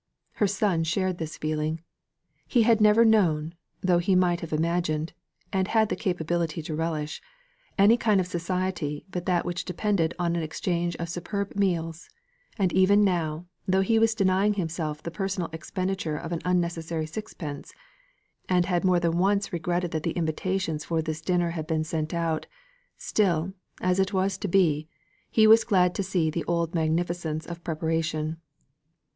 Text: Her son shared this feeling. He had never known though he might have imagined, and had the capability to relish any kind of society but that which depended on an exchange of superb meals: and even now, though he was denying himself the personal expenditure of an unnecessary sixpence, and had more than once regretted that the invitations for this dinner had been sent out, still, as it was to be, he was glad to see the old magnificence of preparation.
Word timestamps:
Her 0.31 0.47
son 0.47 0.83
shared 0.83 1.19
this 1.19 1.37
feeling. 1.37 1.79
He 2.47 2.63
had 2.63 2.81
never 2.81 3.05
known 3.05 3.53
though 3.81 3.99
he 3.99 4.15
might 4.15 4.41
have 4.41 4.51
imagined, 4.51 5.13
and 5.53 5.67
had 5.67 5.89
the 5.89 5.95
capability 5.95 6.63
to 6.63 6.73
relish 6.75 7.21
any 7.77 7.97
kind 7.97 8.19
of 8.19 8.25
society 8.25 9.05
but 9.11 9.27
that 9.27 9.45
which 9.45 9.63
depended 9.63 10.15
on 10.17 10.35
an 10.35 10.41
exchange 10.41 10.95
of 10.95 11.07
superb 11.07 11.55
meals: 11.55 12.09
and 12.57 12.73
even 12.73 13.03
now, 13.03 13.45
though 13.67 13.81
he 13.81 13.99
was 13.99 14.15
denying 14.15 14.55
himself 14.55 15.03
the 15.03 15.11
personal 15.11 15.51
expenditure 15.53 16.17
of 16.17 16.31
an 16.31 16.41
unnecessary 16.45 17.05
sixpence, 17.05 17.71
and 18.49 18.65
had 18.65 18.83
more 18.83 18.99
than 18.99 19.19
once 19.19 19.53
regretted 19.53 19.91
that 19.91 20.01
the 20.01 20.13
invitations 20.17 20.83
for 20.83 21.03
this 21.03 21.21
dinner 21.21 21.51
had 21.51 21.67
been 21.67 21.83
sent 21.83 22.11
out, 22.11 22.47
still, 22.97 23.53
as 23.81 23.99
it 23.99 24.13
was 24.13 24.35
to 24.39 24.47
be, 24.47 24.87
he 25.29 25.45
was 25.45 25.63
glad 25.63 25.93
to 25.93 26.01
see 26.01 26.31
the 26.31 26.43
old 26.45 26.73
magnificence 26.73 27.45
of 27.45 27.63
preparation. 27.63 28.37